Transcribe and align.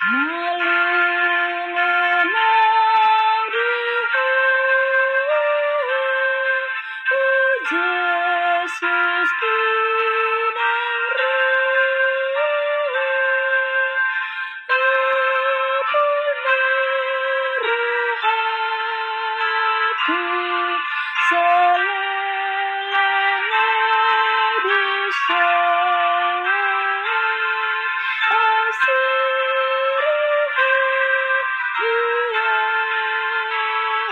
Ah. 0.00 0.37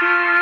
Thank 0.00 0.36
you. 0.36 0.41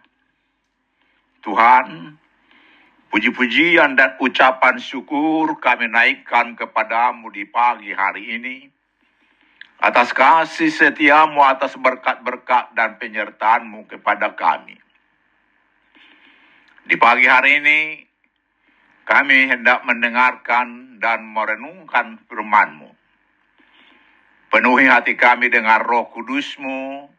Tuhan, 1.41 2.17
puji-pujian 3.09 3.97
dan 3.97 4.15
ucapan 4.21 4.77
syukur 4.77 5.57
kami 5.57 5.89
naikkan 5.89 6.53
kepadamu 6.53 7.33
di 7.33 7.49
pagi 7.49 7.91
hari 7.91 8.37
ini. 8.37 8.57
Atas 9.81 10.13
kasih 10.13 10.69
setiamu, 10.69 11.41
atas 11.41 11.73
berkat-berkat 11.73 12.77
dan 12.77 13.01
penyertaanmu 13.01 13.89
kepada 13.89 14.37
kami. 14.37 14.77
Di 16.85 16.93
pagi 17.01 17.25
hari 17.25 17.57
ini, 17.57 17.79
kami 19.01 19.49
hendak 19.49 19.81
mendengarkan 19.81 21.01
dan 21.01 21.25
merenungkan 21.25 22.21
firman-Mu. 22.29 22.93
Penuhi 24.53 24.85
hati 24.85 25.17
kami 25.17 25.49
dengan 25.49 25.81
roh 25.81 26.13
kudus-Mu, 26.13 27.09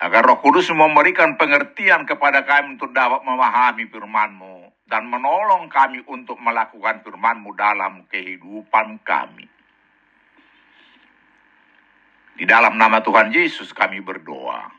Agar 0.00 0.24
roh 0.24 0.40
kudus 0.40 0.72
memberikan 0.72 1.36
pengertian 1.36 2.08
kepada 2.08 2.40
kami 2.48 2.80
untuk 2.80 2.96
dapat 2.96 3.20
memahami 3.20 3.84
firman-Mu 3.92 4.72
dan 4.88 5.04
menolong 5.04 5.68
kami 5.68 6.00
untuk 6.08 6.40
melakukan 6.40 7.04
firman-Mu 7.04 7.52
dalam 7.52 8.08
kehidupan 8.08 9.04
kami. 9.04 9.44
Di 12.40 12.48
dalam 12.48 12.80
nama 12.80 13.04
Tuhan 13.04 13.28
Yesus 13.28 13.76
kami 13.76 14.00
berdoa. 14.00 14.72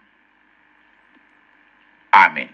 Amin. 2.17 2.49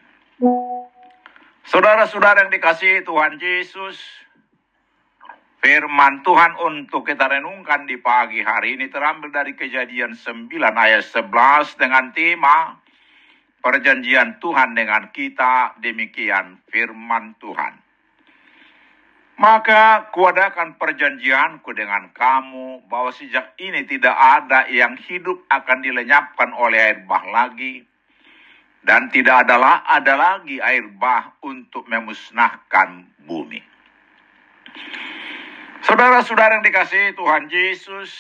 Saudara-saudara 1.64 2.44
yang 2.44 2.52
dikasihi 2.52 3.08
Tuhan 3.08 3.40
Yesus, 3.40 3.96
Firman 5.68 6.24
Tuhan 6.24 6.56
untuk 6.64 7.04
kita 7.04 7.28
renungkan 7.28 7.84
di 7.84 8.00
pagi 8.00 8.40
hari 8.40 8.80
ini 8.80 8.88
terambil 8.88 9.36
dari 9.36 9.52
kejadian 9.52 10.16
9 10.16 10.48
ayat 10.64 11.04
11 11.04 11.76
dengan 11.76 12.16
tema 12.16 12.80
Perjanjian 13.60 14.40
Tuhan 14.40 14.80
dengan 14.80 15.12
kita, 15.12 15.76
demikian 15.84 16.64
firman 16.72 17.36
Tuhan. 17.36 17.84
Maka 19.44 20.08
kuadakan 20.16 20.80
perjanjianku 20.80 21.76
dengan 21.76 22.16
kamu 22.16 22.88
bahwa 22.88 23.12
sejak 23.12 23.60
ini 23.60 23.84
tidak 23.84 24.16
ada 24.16 24.72
yang 24.72 24.96
hidup 24.96 25.52
akan 25.52 25.84
dilenyapkan 25.84 26.56
oleh 26.56 26.80
air 26.80 27.04
bah 27.04 27.28
lagi 27.28 27.84
dan 28.88 29.12
tidak 29.12 29.44
adalah 29.44 29.84
ada 29.84 30.16
lagi 30.16 30.64
air 30.64 30.88
bah 30.96 31.36
untuk 31.44 31.92
memusnahkan 31.92 33.04
bumi. 33.28 33.76
Saudara-saudara 35.88 36.60
yang 36.60 36.68
dikasihi 36.68 37.16
Tuhan 37.16 37.48
Yesus, 37.48 38.12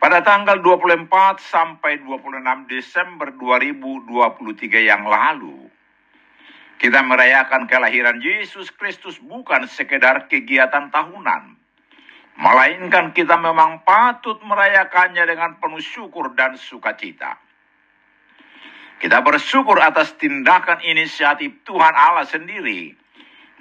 pada 0.00 0.24
tanggal 0.24 0.64
24 0.64 1.12
sampai 1.44 2.00
26 2.08 2.40
Desember 2.72 3.28
2023 3.36 4.08
yang 4.88 5.04
lalu, 5.04 5.68
kita 6.80 7.04
merayakan 7.04 7.68
kelahiran 7.68 8.16
Yesus 8.16 8.72
Kristus 8.72 9.20
bukan 9.20 9.68
sekedar 9.68 10.32
kegiatan 10.32 10.88
tahunan, 10.88 11.60
melainkan 12.40 13.12
kita 13.12 13.36
memang 13.36 13.84
patut 13.84 14.40
merayakannya 14.40 15.28
dengan 15.28 15.60
penuh 15.60 15.84
syukur 15.84 16.32
dan 16.32 16.56
sukacita. 16.56 17.36
Kita 19.04 19.20
bersyukur 19.20 19.76
atas 19.84 20.16
tindakan 20.16 20.80
inisiatif 20.80 21.60
Tuhan 21.68 21.92
Allah 21.92 22.24
sendiri 22.24 23.07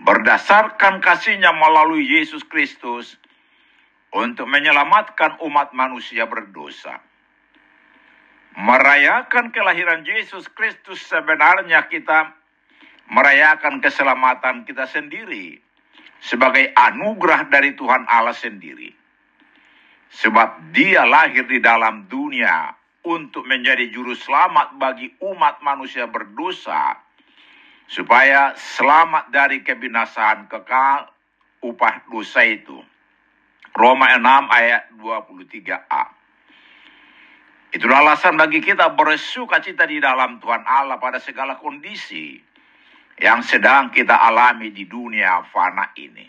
berdasarkan 0.02 1.02
kasihnya 1.02 1.50
melalui 1.54 2.06
Yesus 2.06 2.46
Kristus 2.46 3.18
untuk 4.14 4.46
menyelamatkan 4.46 5.42
umat 5.42 5.74
manusia 5.74 6.30
berdosa. 6.30 7.02
Merayakan 8.58 9.54
kelahiran 9.54 10.02
Yesus 10.02 10.50
Kristus 10.50 11.06
sebenarnya 11.06 11.86
kita 11.90 12.34
merayakan 13.14 13.78
keselamatan 13.82 14.66
kita 14.66 14.90
sendiri 14.90 15.62
sebagai 16.18 16.74
anugerah 16.74 17.46
dari 17.54 17.78
Tuhan 17.78 18.10
Allah 18.10 18.34
sendiri. 18.34 18.90
Sebab 20.08 20.74
dia 20.74 21.06
lahir 21.06 21.46
di 21.46 21.62
dalam 21.62 22.10
dunia 22.10 22.74
untuk 23.06 23.46
menjadi 23.46 23.92
juru 23.94 24.18
selamat 24.18 24.80
bagi 24.82 25.14
umat 25.22 25.62
manusia 25.62 26.10
berdosa 26.10 27.07
supaya 27.88 28.54
selamat 28.56 29.32
dari 29.32 29.64
kebinasaan 29.64 30.52
kekal 30.52 31.08
upah 31.64 32.04
dosa 32.12 32.44
itu. 32.44 32.78
Roma 33.74 34.12
6 34.12 34.24
ayat 34.52 34.92
23a. 35.00 36.04
Itulah 37.68 38.00
alasan 38.00 38.40
bagi 38.40 38.64
kita 38.64 38.96
bersuka 38.96 39.60
cita 39.60 39.84
di 39.84 40.00
dalam 40.00 40.40
Tuhan 40.40 40.64
Allah 40.64 41.00
pada 41.00 41.20
segala 41.20 41.60
kondisi 41.60 42.40
yang 43.20 43.44
sedang 43.44 43.92
kita 43.92 44.18
alami 44.18 44.72
di 44.72 44.88
dunia 44.88 45.46
fana 45.52 45.92
ini. 46.00 46.26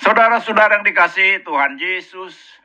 Saudara-saudara 0.00 0.80
yang 0.80 0.86
dikasihi 0.88 1.44
Tuhan 1.44 1.76
Yesus, 1.76 2.59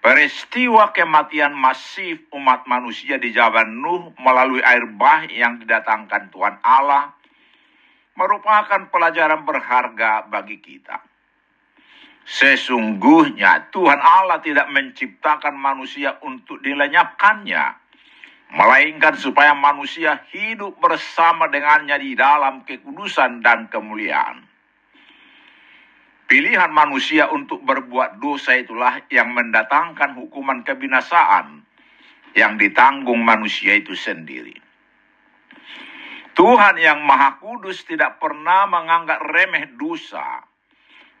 Peristiwa 0.00 0.96
kematian 0.96 1.52
masif 1.52 2.24
umat 2.32 2.64
manusia 2.64 3.20
di 3.20 3.36
zaman 3.36 3.84
Nuh 3.84 4.16
melalui 4.16 4.64
air 4.64 4.88
bah 4.88 5.28
yang 5.28 5.60
didatangkan 5.60 6.32
Tuhan 6.32 6.56
Allah 6.64 7.12
merupakan 8.16 8.88
pelajaran 8.88 9.44
berharga 9.44 10.24
bagi 10.24 10.56
kita. 10.56 11.04
Sesungguhnya 12.24 13.68
Tuhan 13.68 14.00
Allah 14.00 14.40
tidak 14.40 14.72
menciptakan 14.72 15.56
manusia 15.56 16.16
untuk 16.24 16.60
dilenyapkannya, 16.64 17.64
melainkan 18.56 19.16
supaya 19.20 19.52
manusia 19.52 20.20
hidup 20.32 20.80
bersama 20.80 21.48
dengannya 21.52 21.96
di 22.00 22.12
dalam 22.16 22.64
kekudusan 22.64 23.44
dan 23.44 23.68
kemuliaan. 23.68 24.49
Pilihan 26.30 26.70
manusia 26.70 27.26
untuk 27.26 27.66
berbuat 27.66 28.22
dosa 28.22 28.54
itulah 28.54 29.02
yang 29.10 29.34
mendatangkan 29.34 30.14
hukuman 30.14 30.62
kebinasaan 30.62 31.66
yang 32.38 32.54
ditanggung 32.54 33.18
manusia 33.18 33.74
itu 33.74 33.98
sendiri. 33.98 34.54
Tuhan 36.38 36.78
yang 36.78 37.02
Maha 37.02 37.42
Kudus 37.42 37.82
tidak 37.82 38.22
pernah 38.22 38.62
menganggap 38.70 39.18
remeh 39.26 39.74
dosa, 39.74 40.46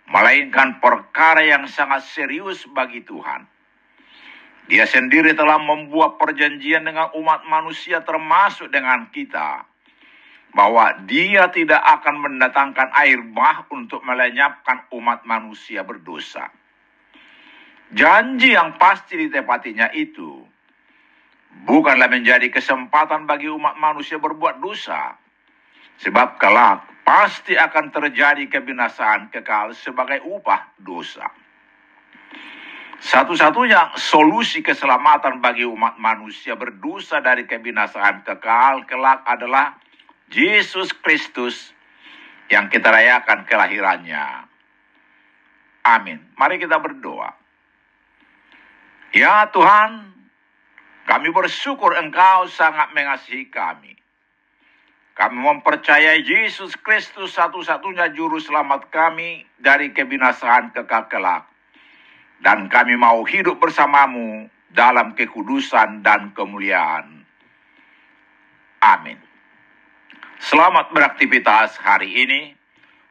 melainkan 0.06 0.78
perkara 0.78 1.42
yang 1.42 1.66
sangat 1.66 2.06
serius 2.06 2.62
bagi 2.70 3.02
Tuhan. 3.02 3.50
Dia 4.70 4.86
sendiri 4.86 5.34
telah 5.34 5.58
membuat 5.58 6.22
perjanjian 6.22 6.86
dengan 6.86 7.10
umat 7.18 7.42
manusia, 7.50 7.98
termasuk 8.06 8.70
dengan 8.70 9.10
kita 9.10 9.66
bahwa 10.50 10.98
dia 11.06 11.46
tidak 11.54 11.78
akan 11.78 12.26
mendatangkan 12.26 12.90
air 12.98 13.22
bah 13.22 13.66
untuk 13.70 14.02
melenyapkan 14.02 14.90
umat 14.90 15.22
manusia 15.22 15.86
berdosa. 15.86 16.50
Janji 17.90 18.54
yang 18.54 18.78
pasti 18.78 19.18
ditepatinya 19.18 19.90
itu 19.94 20.46
bukanlah 21.66 22.06
menjadi 22.06 22.46
kesempatan 22.50 23.26
bagi 23.26 23.50
umat 23.50 23.78
manusia 23.78 24.18
berbuat 24.18 24.62
dosa. 24.62 25.18
Sebab 26.00 26.38
kelak 26.38 26.86
pasti 27.02 27.58
akan 27.58 27.90
terjadi 27.90 28.46
kebinasaan 28.46 29.34
kekal 29.34 29.74
sebagai 29.74 30.22
upah 30.22 30.70
dosa. 30.78 31.26
Satu-satunya 33.00 33.96
solusi 33.96 34.60
keselamatan 34.60 35.40
bagi 35.40 35.64
umat 35.64 35.96
manusia 35.96 36.52
berdosa 36.52 37.24
dari 37.24 37.48
kebinasaan 37.48 38.22
kekal 38.28 38.84
kelak 38.84 39.24
adalah 39.24 39.72
Yesus 40.30 40.94
Kristus 40.94 41.74
yang 42.50 42.70
kita 42.70 42.90
rayakan 42.90 43.46
kelahirannya. 43.46 44.46
Amin. 45.86 46.18
Mari 46.38 46.62
kita 46.62 46.78
berdoa. 46.78 47.34
Ya 49.10 49.50
Tuhan, 49.50 50.14
kami 51.10 51.34
bersyukur 51.34 51.98
Engkau 51.98 52.46
sangat 52.46 52.94
mengasihi 52.94 53.50
kami. 53.50 53.98
Kami 55.18 55.36
mempercayai 55.36 56.22
Yesus 56.22 56.78
Kristus 56.78 57.34
satu-satunya 57.34 58.14
juru 58.14 58.38
selamat 58.38 58.88
kami 58.88 59.44
dari 59.58 59.90
kebinasaan 59.90 60.70
kekal 60.70 61.10
kelak. 61.10 61.50
Dan 62.40 62.72
kami 62.72 62.96
mau 62.96 63.20
hidup 63.26 63.60
bersamamu 63.60 64.48
dalam 64.70 65.12
kekudusan 65.12 66.00
dan 66.00 66.32
kemuliaan. 66.32 67.26
Amin. 68.80 69.29
Selamat 70.40 70.88
beraktivitas 70.96 71.76
hari 71.76 72.24
ini. 72.24 72.56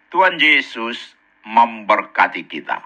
Tuhan 0.09 0.41
Yesus 0.41 1.13
memberkati 1.45 2.41
kita. 2.49 2.81